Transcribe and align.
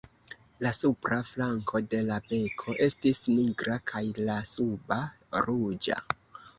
La 0.65 0.69
supra 0.77 1.19
flanko 1.27 1.83
de 1.91 2.01
la 2.09 2.17
beko 2.33 2.77
estis 2.89 3.23
nigra, 3.37 3.79
kaj 3.95 4.05
la 4.27 4.41
suba 4.57 5.03
ruĝa. 5.49 6.05